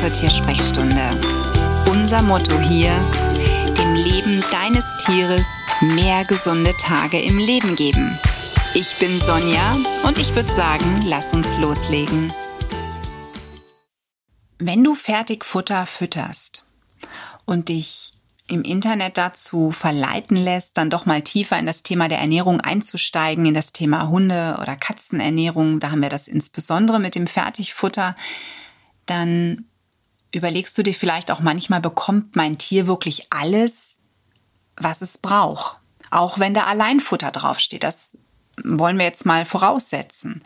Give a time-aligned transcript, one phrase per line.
[0.00, 1.10] zur Tiersprechstunde.
[1.90, 2.92] Unser Motto hier,
[3.78, 5.46] dem Leben deines Tieres
[5.80, 8.18] mehr gesunde Tage im Leben geben.
[8.74, 9.74] Ich bin Sonja
[10.04, 12.30] und ich würde sagen, lass uns loslegen.
[14.58, 16.64] Wenn du Fertigfutter fütterst
[17.46, 18.12] und dich
[18.48, 23.46] im Internet dazu verleiten lässt, dann doch mal tiefer in das Thema der Ernährung einzusteigen,
[23.46, 28.14] in das Thema Hunde- oder Katzenernährung, da haben wir das insbesondere mit dem Fertigfutter,
[29.06, 29.64] dann
[30.36, 33.90] überlegst du dir vielleicht auch manchmal, bekommt mein Tier wirklich alles,
[34.76, 35.78] was es braucht?
[36.10, 37.82] Auch wenn da Alleinfutter draufsteht.
[37.82, 38.16] Das
[38.62, 40.42] wollen wir jetzt mal voraussetzen.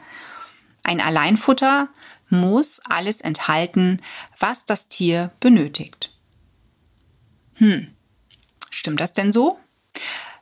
[0.83, 1.89] Ein Alleinfutter
[2.29, 4.01] muss alles enthalten,
[4.39, 6.13] was das Tier benötigt.
[7.57, 7.88] Hm,
[8.71, 9.59] stimmt das denn so?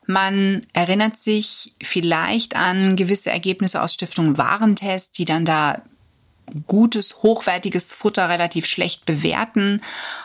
[0.07, 5.83] Man erinnert sich vielleicht an gewisse Ergebnisse aus Stiftung Warentest, die dann da
[6.67, 9.81] gutes, hochwertiges Futter relativ schlecht bewerten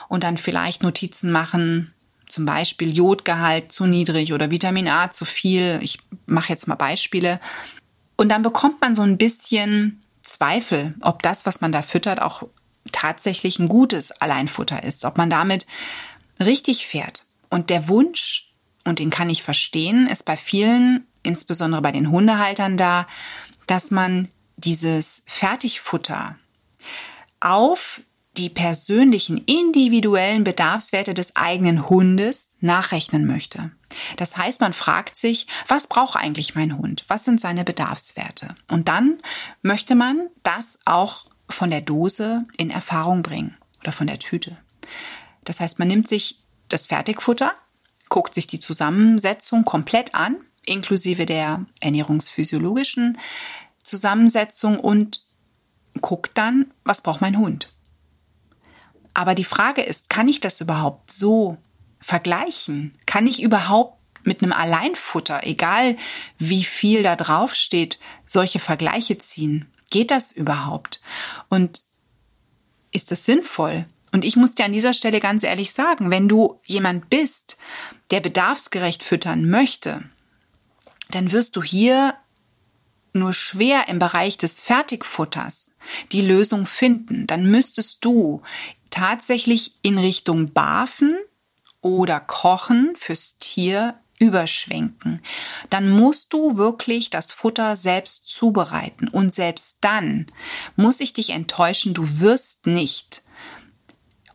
[0.10, 1.94] und dann vielleicht Notizen machen,
[2.28, 5.80] zum Beispiel Jodgehalt zu niedrig oder Vitamin A zu viel.
[5.82, 7.40] Ich mache jetzt mal Beispiele.
[8.16, 12.44] Und dann bekommt man so ein bisschen Zweifel, ob das, was man da füttert, auch
[12.92, 15.68] tatsächlich ein gutes Alleinfutter ist, ob man damit
[16.40, 17.26] richtig fährt.
[17.50, 18.52] Und der Wunsch,
[18.86, 23.08] und den kann ich verstehen, ist bei vielen, insbesondere bei den Hundehaltern da,
[23.68, 26.38] dass man dieses Fertigfutter
[27.40, 28.02] auf
[28.38, 33.72] die persönlichen, individuellen Bedarfswerte des eigenen Hundes nachrechnen möchte.
[34.18, 37.06] Das heißt, man fragt sich, was braucht eigentlich mein Hund?
[37.08, 38.56] Was sind seine Bedarfswerte?
[38.70, 39.20] Und dann
[39.62, 44.58] möchte man das auch von der Dose in Erfahrung bringen oder von der Tüte.
[45.44, 47.52] Das heißt, man nimmt sich das Fertigfutter,
[48.10, 53.18] guckt sich die Zusammensetzung komplett an, inklusive der ernährungsphysiologischen
[53.84, 55.22] Zusammensetzung und
[56.02, 57.70] guckt dann, was braucht mein Hund.
[59.14, 61.58] Aber die Frage ist, kann ich das überhaupt so
[62.00, 62.96] vergleichen?
[63.06, 65.98] Kann ich überhaupt mit einem Alleinfutter, egal
[66.40, 69.72] wie viel da drauf steht, solche Vergleiche ziehen?
[69.90, 71.02] Geht das überhaupt?
[71.50, 71.84] Und
[72.92, 73.86] ist das sinnvoll?
[74.12, 77.58] Und ich muss dir an dieser Stelle ganz ehrlich sagen, wenn du jemand bist,
[78.12, 80.04] der bedarfsgerecht füttern möchte,
[81.10, 82.16] dann wirst du hier
[83.14, 85.72] nur schwer im Bereich des Fertigfutters
[86.12, 87.28] die Lösung finden.
[87.28, 88.42] Dann müsstest du
[88.90, 91.12] tatsächlich in Richtung Barfen
[91.82, 95.22] oder Kochen fürs Tier überschwenken.
[95.70, 99.08] Dann musst du wirklich das Futter selbst zubereiten.
[99.08, 100.28] Und selbst dann
[100.76, 103.24] muss ich dich enttäuschen, du wirst nicht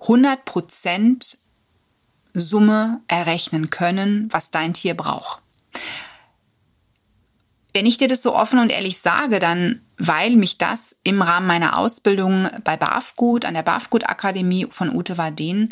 [0.00, 1.38] 100%
[2.34, 5.40] Summe errechnen können, was dein Tier braucht.
[7.72, 11.46] Wenn ich dir das so offen und ehrlich sage, dann weil mich das im Rahmen
[11.46, 15.68] meiner Ausbildung bei BAFGUT, an der BAFGUT Akademie von Ute Warden,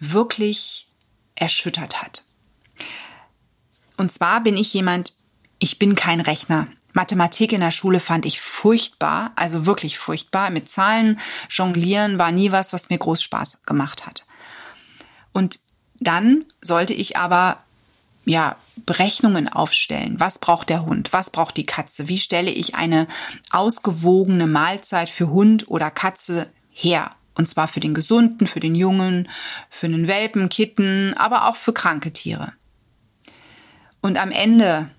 [0.00, 0.88] wirklich
[1.36, 2.24] erschüttert hat.
[3.96, 5.12] Und zwar bin ich jemand,
[5.58, 6.68] ich bin kein Rechner.
[6.92, 10.50] Mathematik in der Schule fand ich furchtbar, also wirklich furchtbar.
[10.50, 14.24] Mit Zahlen jonglieren war nie was, was mir groß Spaß gemacht hat.
[15.32, 15.60] Und
[16.00, 17.62] dann sollte ich aber
[18.28, 20.20] ja, Berechnungen aufstellen.
[20.20, 21.12] Was braucht der Hund?
[21.12, 22.08] Was braucht die Katze?
[22.08, 23.08] Wie stelle ich eine
[23.50, 27.12] ausgewogene Mahlzeit für Hund oder Katze her?
[27.34, 29.28] Und zwar für den Gesunden, für den Jungen,
[29.70, 32.52] für den Welpen, Kitten, aber auch für kranke Tiere.
[34.02, 34.90] Und am Ende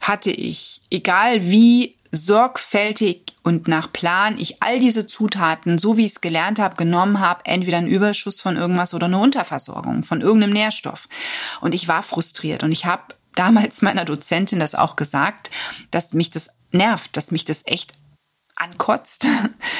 [0.00, 6.12] hatte ich, egal wie sorgfältig und nach Plan ich all diese Zutaten, so wie ich
[6.12, 10.52] es gelernt habe, genommen habe, entweder einen Überschuss von irgendwas oder eine Unterversorgung von irgendeinem
[10.52, 11.08] Nährstoff.
[11.60, 15.50] Und ich war frustriert und ich habe damals meiner Dozentin das auch gesagt,
[15.90, 17.92] dass mich das nervt, dass mich das echt
[18.56, 19.26] ankotzt,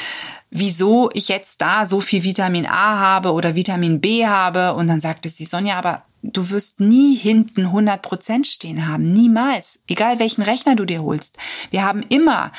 [0.51, 4.75] wieso ich jetzt da so viel Vitamin A habe oder Vitamin B habe.
[4.75, 9.13] Und dann sagte sie, Sonja, aber du wirst nie hinten 100 Prozent stehen haben.
[9.13, 9.81] Niemals.
[9.87, 11.39] Egal welchen Rechner du dir holst.
[11.71, 12.53] Wir haben immer,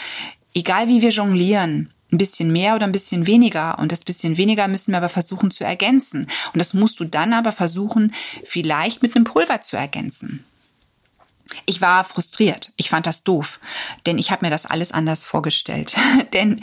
[0.53, 3.79] egal wie wir jonglieren, ein bisschen mehr oder ein bisschen weniger.
[3.79, 6.27] Und das bisschen weniger müssen wir aber versuchen zu ergänzen.
[6.53, 8.13] Und das musst du dann aber versuchen,
[8.45, 10.45] vielleicht mit einem Pulver zu ergänzen.
[11.65, 12.71] Ich war frustriert.
[12.75, 13.59] Ich fand das doof,
[14.05, 15.95] denn ich habe mir das alles anders vorgestellt.
[16.33, 16.61] denn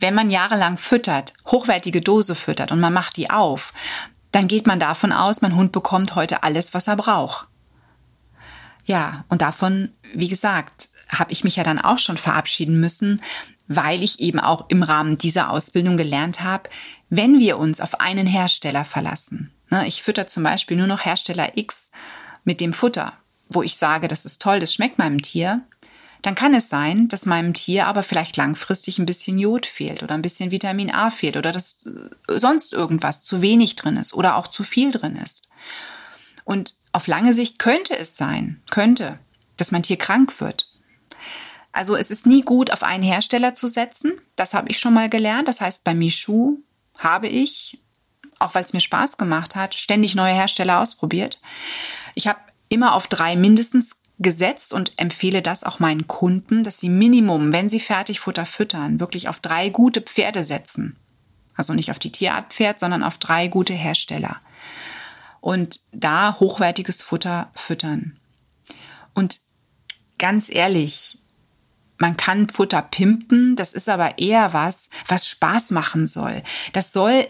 [0.00, 3.72] wenn man jahrelang füttert, hochwertige Dose füttert und man macht die auf,
[4.36, 7.46] dann geht man davon aus, mein Hund bekommt heute alles, was er braucht.
[8.84, 13.22] Ja, und davon, wie gesagt, habe ich mich ja dann auch schon verabschieden müssen,
[13.66, 16.68] weil ich eben auch im Rahmen dieser Ausbildung gelernt habe,
[17.08, 19.54] wenn wir uns auf einen Hersteller verlassen.
[19.70, 21.90] Ne, ich fütter zum Beispiel nur noch Hersteller X
[22.44, 23.14] mit dem Futter,
[23.48, 25.62] wo ich sage, das ist toll, das schmeckt meinem Tier,
[26.26, 30.16] dann kann es sein, dass meinem Tier aber vielleicht langfristig ein bisschen Jod fehlt oder
[30.16, 34.34] ein bisschen Vitamin A fehlt oder dass äh, sonst irgendwas zu wenig drin ist oder
[34.34, 35.46] auch zu viel drin ist.
[36.42, 39.20] Und auf lange Sicht könnte es sein, könnte,
[39.56, 40.68] dass mein Tier krank wird.
[41.70, 44.14] Also es ist nie gut, auf einen Hersteller zu setzen.
[44.34, 45.46] Das habe ich schon mal gelernt.
[45.46, 46.56] Das heißt, bei Michu
[46.98, 47.80] habe ich,
[48.40, 51.40] auch weil es mir Spaß gemacht hat, ständig neue Hersteller ausprobiert.
[52.16, 56.88] Ich habe immer auf drei mindestens gesetzt und empfehle das auch meinen Kunden, dass sie
[56.88, 60.96] Minimum, wenn sie Fertigfutter füttern, wirklich auf drei gute Pferde setzen.
[61.54, 64.40] Also nicht auf die Tierart Pferd, sondern auf drei gute Hersteller.
[65.40, 68.18] Und da hochwertiges Futter füttern.
[69.14, 69.40] Und
[70.18, 71.18] ganz ehrlich,
[71.98, 76.42] man kann Futter pimpen, das ist aber eher was, was Spaß machen soll.
[76.72, 77.26] Das soll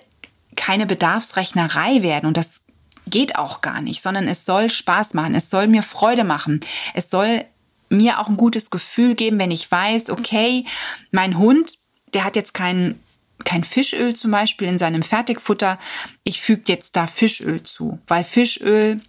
[0.57, 2.63] keine Bedarfsrechnerei werden und das
[3.07, 6.61] geht auch gar nicht, sondern es soll Spaß machen, es soll mir Freude machen,
[6.95, 7.45] es soll
[7.89, 10.65] mir auch ein gutes Gefühl geben, wenn ich weiß, okay,
[11.11, 11.79] mein Hund,
[12.15, 13.01] der hat jetzt kein,
[13.45, 15.79] kein Fischöl zum Beispiel in seinem Fertigfutter,
[16.25, 19.01] ich füge jetzt da Fischöl zu, weil Fischöl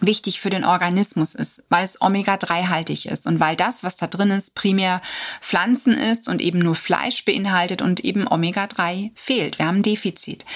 [0.00, 4.30] wichtig für den Organismus ist, weil es Omega-3-haltig ist und weil das, was da drin
[4.30, 5.02] ist, primär
[5.42, 9.58] Pflanzen ist und eben nur Fleisch beinhaltet und eben Omega-3 fehlt.
[9.58, 10.46] Wir haben ein Defizit.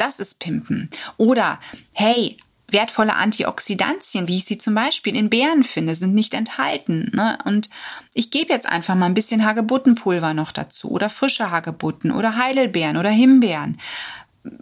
[0.00, 0.88] Das ist Pimpen.
[1.18, 1.60] Oder,
[1.92, 2.38] hey,
[2.70, 7.10] wertvolle Antioxidantien, wie ich sie zum Beispiel in Beeren finde, sind nicht enthalten.
[7.14, 7.36] Ne?
[7.44, 7.68] Und
[8.14, 12.96] ich gebe jetzt einfach mal ein bisschen Hagebuttenpulver noch dazu oder frische Hagebutten oder Heidelbeeren
[12.96, 13.78] oder Himbeeren.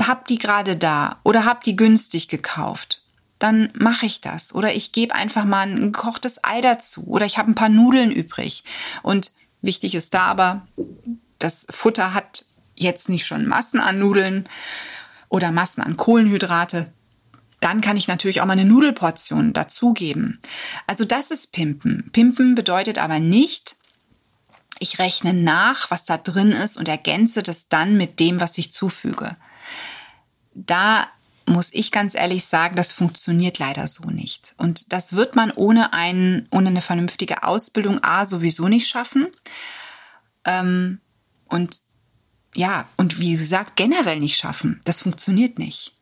[0.02, 3.02] Hab die gerade da oder hab die günstig gekauft.
[3.38, 4.52] Dann mache ich das.
[4.52, 7.06] Oder ich gebe einfach mal ein gekochtes Ei dazu.
[7.06, 8.64] Oder ich habe ein paar Nudeln übrig.
[9.04, 9.30] Und
[9.62, 10.66] wichtig ist da aber,
[11.38, 12.44] das Futter hat
[12.74, 14.48] jetzt nicht schon Massen an Nudeln,
[15.28, 16.92] oder Massen an Kohlenhydrate,
[17.60, 20.40] dann kann ich natürlich auch mal eine Nudelportion dazugeben.
[20.86, 22.10] Also das ist Pimpen.
[22.12, 23.76] Pimpen bedeutet aber nicht,
[24.78, 28.72] ich rechne nach, was da drin ist und ergänze das dann mit dem, was ich
[28.72, 29.36] zufüge.
[30.54, 31.08] Da
[31.46, 34.54] muss ich ganz ehrlich sagen, das funktioniert leider so nicht.
[34.58, 39.26] Und das wird man ohne, einen, ohne eine vernünftige Ausbildung A sowieso nicht schaffen.
[40.44, 41.00] Ähm,
[41.48, 41.80] und
[42.54, 44.80] ja, und wie gesagt, generell nicht schaffen.
[44.84, 45.94] Das funktioniert nicht.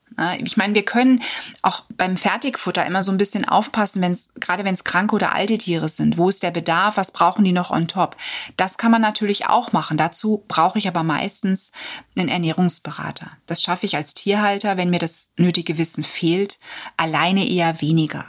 [0.43, 1.21] Ich meine, wir können
[1.61, 5.35] auch beim Fertigfutter immer so ein bisschen aufpassen, wenn es gerade wenn es kranke oder
[5.35, 6.17] alte Tiere sind.
[6.17, 6.97] Wo ist der Bedarf?
[6.97, 8.17] Was brauchen die noch on top?
[8.57, 9.99] Das kann man natürlich auch machen.
[9.99, 11.71] Dazu brauche ich aber meistens
[12.17, 13.31] einen Ernährungsberater.
[13.45, 16.59] Das schaffe ich als Tierhalter, wenn mir das nötige Wissen fehlt,
[16.97, 18.25] alleine eher weniger.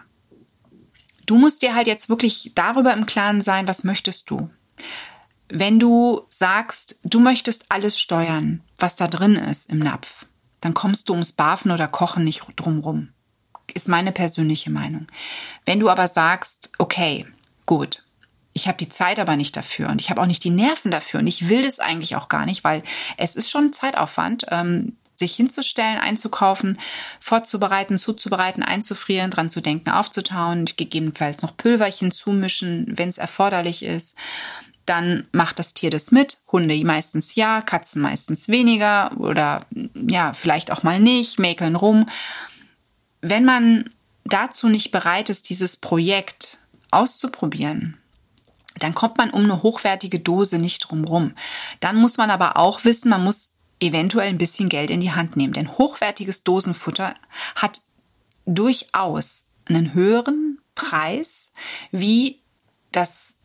[1.25, 4.49] Du musst dir halt jetzt wirklich darüber im Klaren sein, was möchtest du?
[5.49, 10.25] Wenn du sagst, du möchtest alles steuern, was da drin ist im Napf,
[10.61, 13.09] dann kommst du ums Bafen oder Kochen nicht drumrum.
[13.73, 15.07] Ist meine persönliche Meinung.
[15.65, 17.25] Wenn du aber sagst, okay,
[17.65, 18.03] gut,
[18.53, 21.19] ich habe die Zeit aber nicht dafür und ich habe auch nicht die Nerven dafür
[21.19, 22.83] und ich will das eigentlich auch gar nicht, weil
[23.17, 26.79] es ist schon Zeitaufwand, ähm, sich hinzustellen, einzukaufen,
[27.19, 34.15] vorzubereiten, zuzubereiten, einzufrieren, dran zu denken, aufzutauen, gegebenenfalls noch Pülverchen zumischen, wenn es erforderlich ist
[34.87, 36.39] dann macht das Tier das mit.
[36.51, 42.05] Hunde meistens ja, Katzen meistens weniger oder ja, vielleicht auch mal nicht, mäkeln rum.
[43.21, 43.89] Wenn man
[44.25, 46.57] dazu nicht bereit ist, dieses Projekt
[46.89, 47.97] auszuprobieren,
[48.79, 51.33] dann kommt man um eine hochwertige Dose nicht drumrum.
[51.79, 55.35] Dann muss man aber auch wissen, man muss eventuell ein bisschen Geld in die Hand
[55.35, 55.53] nehmen.
[55.53, 57.13] Denn hochwertiges Dosenfutter
[57.55, 57.81] hat
[58.45, 61.51] durchaus einen höheren Preis
[61.91, 62.39] wie
[62.91, 63.37] das,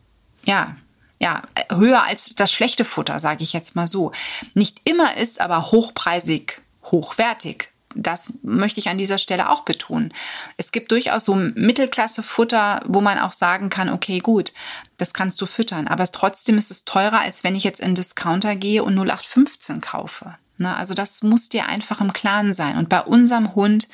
[0.44, 0.76] ja,
[1.23, 4.11] ja, höher als das schlechte Futter, sage ich jetzt mal so.
[4.55, 7.69] Nicht immer ist aber hochpreisig hochwertig.
[7.95, 10.12] Das möchte ich an dieser Stelle auch betonen.
[10.57, 14.52] Es gibt durchaus so Mittelklasse-Futter, wo man auch sagen kann, okay, gut,
[14.97, 15.87] das kannst du füttern.
[15.87, 20.37] Aber trotzdem ist es teurer, als wenn ich jetzt in Discounter gehe und 0815 kaufe.
[20.59, 20.75] Ne?
[20.76, 22.76] Also das muss dir einfach im Klaren sein.
[22.76, 23.88] Und bei unserem Hund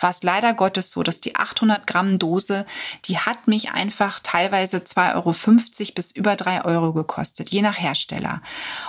[0.00, 2.66] war es leider Gottes so, dass die 800 Gramm Dose,
[3.06, 8.42] die hat mich einfach teilweise 2,50 Euro bis über 3 Euro gekostet, je nach Hersteller.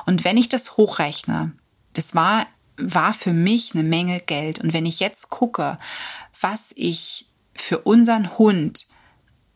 [0.05, 1.53] Und wenn ich das hochrechne,
[1.94, 4.60] das war, war für mich eine Menge Geld.
[4.60, 5.77] Und wenn ich jetzt gucke,
[6.39, 8.88] was ich für unseren Hund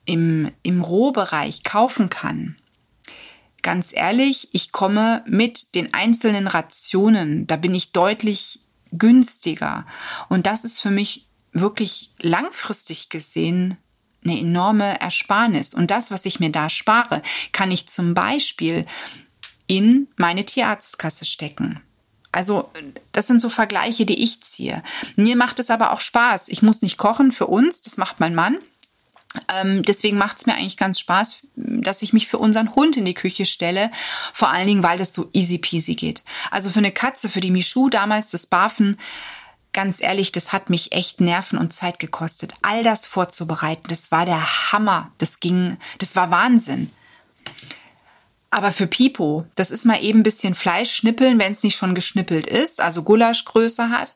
[0.05, 2.55] im, im Rohbereich kaufen kann,
[3.61, 8.59] ganz ehrlich, ich komme mit den einzelnen Rationen, da bin ich deutlich
[8.91, 9.85] günstiger.
[10.29, 13.77] Und das ist für mich wirklich langfristig gesehen
[14.23, 15.73] eine enorme Ersparnis.
[15.73, 18.85] Und das, was ich mir da spare, kann ich zum Beispiel
[19.67, 21.81] in meine Tierarztkasse stecken.
[22.31, 22.69] Also
[23.11, 24.83] das sind so Vergleiche, die ich ziehe.
[25.15, 26.49] Mir macht es aber auch Spaß.
[26.49, 28.57] Ich muss nicht kochen für uns, das macht mein Mann.
[29.53, 33.05] Ähm, deswegen macht es mir eigentlich ganz Spaß, dass ich mich für unseren Hund in
[33.05, 33.91] die Küche stelle.
[34.34, 36.24] Vor allen Dingen, weil das so easy peasy geht.
[36.51, 38.98] Also für eine Katze, für die Michu damals das Barfen,
[39.74, 42.53] ganz ehrlich, das hat mich echt Nerven und Zeit gekostet.
[42.62, 45.12] All das vorzubereiten, das war der Hammer.
[45.17, 46.91] Das ging, das war Wahnsinn.
[48.51, 51.93] Aber für Pipo, das ist mal eben ein bisschen Fleisch schnippeln, wenn es nicht schon
[51.93, 54.15] geschnippelt ist, also Gulaschgröße hat.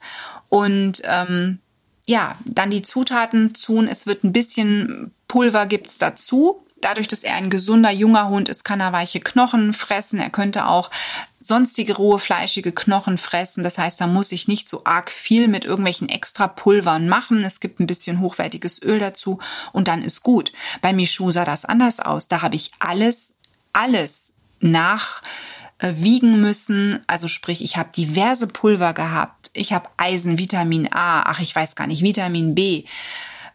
[0.50, 1.60] Und ähm,
[2.05, 3.88] ja, dann die Zutaten tun.
[3.88, 6.65] Es wird ein bisschen Pulver gibt's dazu.
[6.81, 10.19] Dadurch, dass er ein gesunder junger Hund ist, kann er weiche Knochen fressen.
[10.19, 10.91] Er könnte auch
[11.39, 13.63] sonstige rohe fleischige Knochen fressen.
[13.63, 17.41] Das heißt, da muss ich nicht so arg viel mit irgendwelchen extra Pulvern machen.
[17.43, 19.39] Es gibt ein bisschen hochwertiges Öl dazu
[19.72, 20.51] und dann ist gut.
[20.81, 22.27] Bei Michu sah das anders aus.
[22.27, 23.36] Da habe ich alles,
[23.72, 27.01] alles nachwiegen müssen.
[27.07, 31.75] Also sprich, ich habe diverse Pulver gehabt ich habe Eisen, Vitamin A, ach, ich weiß
[31.75, 32.86] gar nicht, Vitamin B.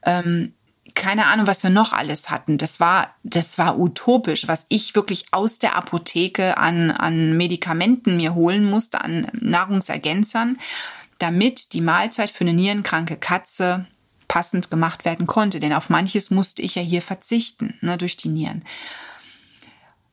[0.02, 0.54] Ähm,
[0.94, 2.58] keine Ahnung, was wir noch alles hatten.
[2.58, 8.34] Das war, das war utopisch, was ich wirklich aus der Apotheke an, an Medikamenten mir
[8.34, 10.58] holen musste, an Nahrungsergänzern,
[11.18, 13.86] damit die Mahlzeit für eine nierenkranke Katze
[14.26, 15.60] passend gemacht werden konnte.
[15.60, 18.64] Denn auf manches musste ich ja hier verzichten, ne, durch die Nieren.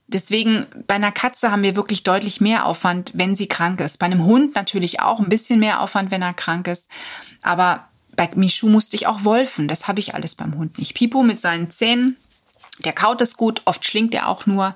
[0.08, 3.98] Deswegen bei einer Katze haben wir wirklich deutlich mehr Aufwand, wenn sie krank ist.
[3.98, 6.90] Bei einem Hund natürlich auch ein bisschen mehr Aufwand, wenn er krank ist.
[7.42, 9.68] Aber bei Michu musste ich auch wolfen.
[9.68, 10.94] Das habe ich alles beim Hund nicht.
[10.94, 12.18] Pipo mit seinen Zähnen,
[12.80, 13.64] der kaut es gut.
[13.66, 14.76] Oft schlingt er auch nur.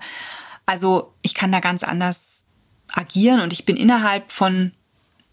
[0.66, 2.44] Also ich kann da ganz anders
[2.92, 4.72] agieren und ich bin innerhalb von,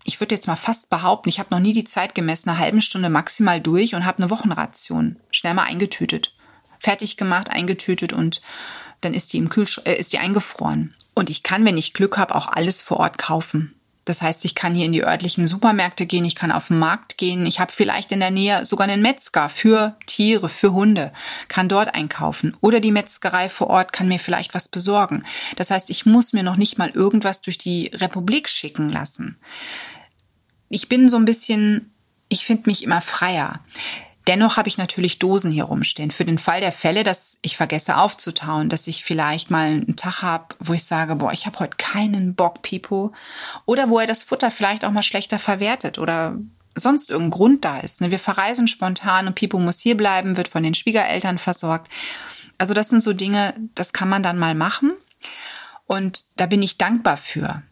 [0.05, 2.83] ich würde jetzt mal fast behaupten, ich habe noch nie die Zeit gemessen, eine halbe
[2.83, 6.35] Stunde maximal durch und habe eine Wochenration schnell mal eingetütet.
[6.79, 8.43] Fertig gemacht, eingetütet und
[9.00, 10.95] dann ist die im Kühlschrank, äh, ist die eingefroren.
[11.15, 13.76] Und ich kann, wenn ich Glück habe, auch alles vor Ort kaufen.
[14.07, 17.19] Das heißt, ich kann hier in die örtlichen Supermärkte gehen, ich kann auf den Markt
[17.19, 21.12] gehen, ich habe vielleicht in der Nähe sogar einen Metzger für Tiere, für Hunde,
[21.49, 22.57] kann dort einkaufen.
[22.61, 25.25] Oder die Metzgerei vor Ort kann mir vielleicht was besorgen.
[25.57, 29.38] Das heißt, ich muss mir noch nicht mal irgendwas durch die Republik schicken lassen.
[30.69, 31.93] Ich bin so ein bisschen,
[32.29, 33.59] ich finde mich immer freier.
[34.26, 36.11] Dennoch habe ich natürlich Dosen hier rumstehen.
[36.11, 40.23] Für den Fall der Fälle, dass ich vergesse aufzutauen, dass ich vielleicht mal einen Tag
[40.23, 43.12] habe, wo ich sage, boah, ich habe heute keinen Bock, Pipo.
[43.66, 46.37] Oder wo er das Futter vielleicht auch mal schlechter verwertet oder
[46.75, 48.00] sonst irgendein Grund da ist.
[48.00, 48.11] Ne?
[48.11, 51.90] Wir verreisen spontan und Pipo muss hier bleiben, wird von den Schwiegereltern versorgt.
[52.59, 54.92] Also das sind so Dinge, das kann man dann mal machen.
[55.87, 57.62] Und da bin ich dankbar für.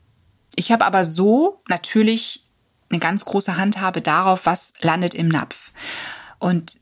[0.55, 2.45] Ich habe aber so natürlich
[2.91, 5.73] eine ganz große Handhabe darauf, was landet im Napf.
[6.39, 6.79] Und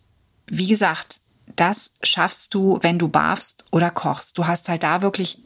[0.47, 1.21] wie gesagt,
[1.57, 4.39] das schaffst du, wenn du barfst oder kochst.
[4.39, 5.39] Du hast halt da wirklich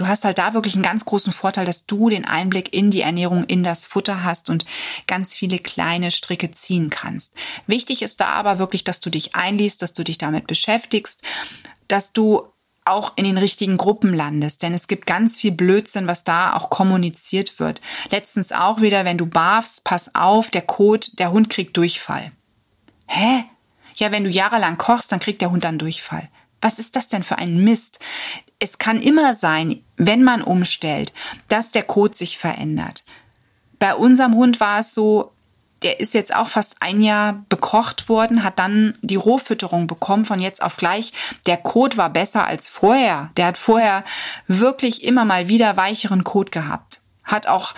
[0.00, 3.02] du hast halt da wirklich einen ganz großen Vorteil, dass du den Einblick in die
[3.02, 4.64] Ernährung, in das Futter hast und
[5.06, 7.34] ganz viele kleine Stricke ziehen kannst.
[7.66, 11.22] Wichtig ist da aber wirklich, dass du dich einliest, dass du dich damit beschäftigst,
[11.86, 12.46] dass du
[12.86, 16.70] auch in den richtigen Gruppen landest, denn es gibt ganz viel Blödsinn, was da auch
[16.70, 17.82] kommuniziert wird.
[18.10, 22.32] Letztens auch wieder, wenn du barfst, pass auf, der Kot, der Hund kriegt Durchfall.
[23.12, 23.44] Hä?
[23.96, 26.28] Ja, wenn du jahrelang kochst, dann kriegt der Hund dann Durchfall.
[26.60, 27.98] Was ist das denn für ein Mist?
[28.60, 31.12] Es kann immer sein, wenn man umstellt,
[31.48, 33.04] dass der Kot sich verändert.
[33.80, 35.32] Bei unserem Hund war es so,
[35.82, 40.38] der ist jetzt auch fast ein Jahr bekocht worden, hat dann die Rohfütterung bekommen von
[40.38, 41.12] jetzt auf gleich.
[41.46, 43.30] Der Kot war besser als vorher.
[43.36, 44.04] Der hat vorher
[44.46, 47.00] wirklich immer mal wieder weicheren Kot gehabt.
[47.24, 47.74] Hat auch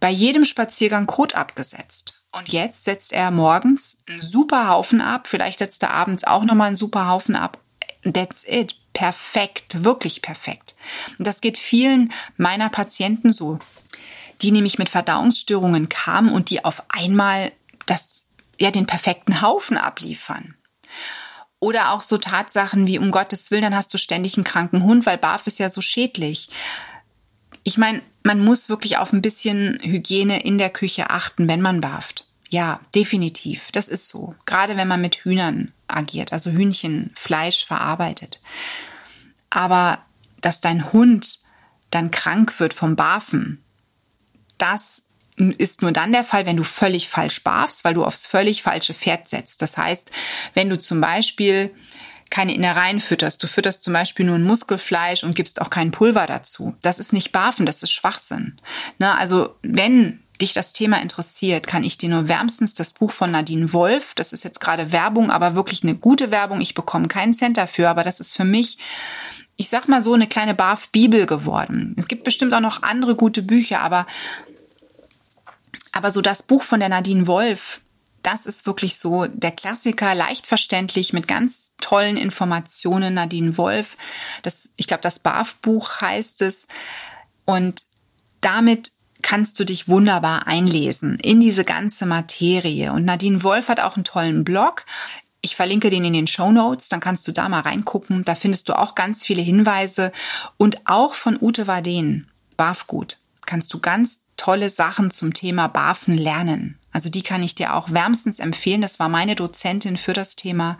[0.00, 2.23] bei jedem Spaziergang Kot abgesetzt.
[2.36, 5.28] Und jetzt setzt er morgens einen super Haufen ab.
[5.28, 7.58] Vielleicht setzt er abends auch nochmal einen super Haufen ab.
[8.02, 8.76] That's it.
[8.92, 9.84] Perfekt.
[9.84, 10.74] Wirklich perfekt.
[11.18, 13.58] Und das geht vielen meiner Patienten so,
[14.42, 17.52] die nämlich mit Verdauungsstörungen kamen und die auf einmal
[17.86, 18.26] das,
[18.58, 20.54] ja, den perfekten Haufen abliefern.
[21.60, 25.06] Oder auch so Tatsachen wie, um Gottes Willen, dann hast du ständig einen kranken Hund,
[25.06, 26.48] weil Barf ist ja so schädlich.
[27.64, 31.80] Ich meine, man muss wirklich auf ein bisschen Hygiene in der Küche achten, wenn man
[31.80, 32.26] barft.
[32.50, 33.70] Ja, definitiv.
[33.72, 34.34] Das ist so.
[34.46, 38.40] Gerade wenn man mit Hühnern agiert, also Hühnchenfleisch verarbeitet.
[39.50, 39.98] Aber
[40.40, 41.40] dass dein Hund
[41.90, 43.64] dann krank wird vom Barfen,
[44.58, 45.02] das
[45.36, 48.94] ist nur dann der Fall, wenn du völlig falsch barfst, weil du aufs völlig falsche
[48.94, 49.62] Pferd setzt.
[49.62, 50.10] Das heißt,
[50.52, 51.74] wenn du zum Beispiel
[52.30, 53.42] keine Innereien fütterst.
[53.42, 56.74] Du fütterst zum Beispiel nur ein Muskelfleisch und gibst auch kein Pulver dazu.
[56.82, 58.60] Das ist nicht Barfen, das ist Schwachsinn.
[58.98, 59.16] Ne?
[59.16, 63.72] Also wenn dich das Thema interessiert, kann ich dir nur wärmstens das Buch von Nadine
[63.72, 66.60] Wolf, das ist jetzt gerade Werbung, aber wirklich eine gute Werbung.
[66.60, 68.78] Ich bekomme keinen Cent dafür, aber das ist für mich
[69.56, 71.94] ich sag mal so eine kleine Barf-Bibel geworden.
[71.98, 74.06] Es gibt bestimmt auch noch andere gute Bücher, aber,
[75.92, 77.80] aber so das Buch von der Nadine Wolf,
[78.24, 83.14] das ist wirklich so der Klassiker, leicht verständlich mit ganz tollen Informationen.
[83.14, 83.96] Nadine Wolf,
[84.42, 86.66] das, ich glaube, das BAF-Buch heißt es.
[87.44, 87.84] Und
[88.40, 92.92] damit kannst du dich wunderbar einlesen in diese ganze Materie.
[92.92, 94.84] Und Nadine Wolf hat auch einen tollen Blog.
[95.42, 98.24] Ich verlinke den in den Show Notes, dann kannst du da mal reingucken.
[98.24, 100.12] Da findest du auch ganz viele Hinweise
[100.56, 106.78] und auch von Ute Waden, Barfgut, kannst du ganz tolle Sachen zum Thema Barfen lernen.
[106.94, 108.80] Also die kann ich dir auch wärmstens empfehlen.
[108.80, 110.78] Das war meine Dozentin für das Thema.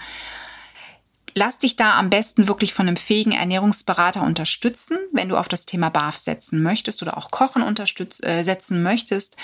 [1.35, 5.67] Lass dich da am besten wirklich von einem fähigen Ernährungsberater unterstützen, wenn du auf das
[5.67, 9.37] Thema BAF setzen möchtest oder auch Kochen unterstützen äh, setzen möchtest.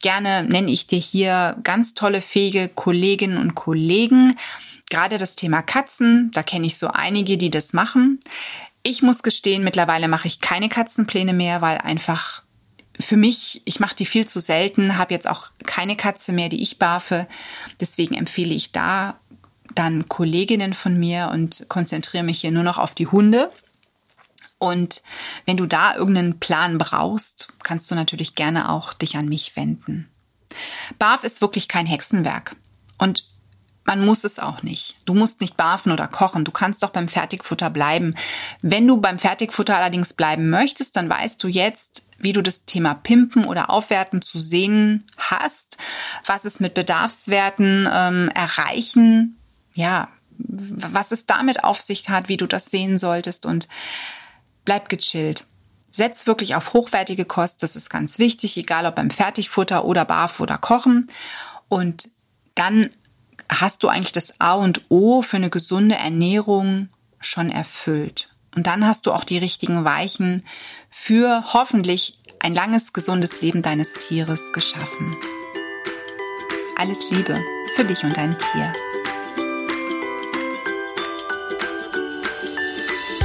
[0.00, 4.38] Gerne nenne ich dir hier ganz tolle, fähige Kolleginnen und Kollegen.
[4.88, 8.18] Gerade das Thema Katzen, da kenne ich so einige, die das machen.
[8.82, 12.44] Ich muss gestehen, mittlerweile mache ich keine Katzenpläne mehr, weil einfach
[13.00, 16.62] für mich, ich mache die viel zu selten, habe jetzt auch keine Katze mehr, die
[16.62, 17.26] ich barfe.
[17.80, 19.18] Deswegen empfehle ich da
[19.74, 23.52] dann Kolleginnen von mir und konzentriere mich hier nur noch auf die Hunde.
[24.58, 25.02] Und
[25.46, 30.08] wenn du da irgendeinen Plan brauchst, kannst du natürlich gerne auch dich an mich wenden.
[30.98, 32.56] BAF ist wirklich kein Hexenwerk.
[32.98, 33.24] Und
[33.88, 34.96] man muss es auch nicht.
[35.06, 36.44] Du musst nicht barfen oder kochen.
[36.44, 38.14] Du kannst doch beim Fertigfutter bleiben.
[38.60, 42.92] Wenn du beim Fertigfutter allerdings bleiben möchtest, dann weißt du jetzt, wie du das Thema
[42.92, 45.78] Pimpen oder Aufwerten zu sehen hast,
[46.26, 49.38] was es mit Bedarfswerten ähm, erreichen,
[49.72, 53.68] ja, was es damit auf sich hat, wie du das sehen solltest und
[54.66, 55.46] bleib gechillt.
[55.90, 60.40] Setz wirklich auf hochwertige Kost, das ist ganz wichtig, egal ob beim Fertigfutter oder Barf
[60.40, 61.06] oder Kochen.
[61.68, 62.10] Und
[62.54, 62.90] dann
[63.48, 66.88] hast du eigentlich das A und O für eine gesunde Ernährung
[67.20, 68.28] schon erfüllt.
[68.54, 70.42] Und dann hast du auch die richtigen Weichen
[70.90, 75.16] für hoffentlich ein langes, gesundes Leben deines Tieres geschaffen.
[76.76, 77.38] Alles Liebe
[77.74, 78.72] für dich und dein Tier.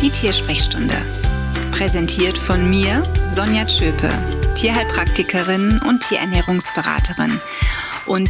[0.01, 0.95] Die Tiersprechstunde
[1.73, 3.01] Präsentiert von mir,
[3.33, 4.09] Sonja Tschöpe,
[4.53, 7.39] Tierheilpraktikerin und Tierernährungsberaterin.
[8.05, 8.29] Und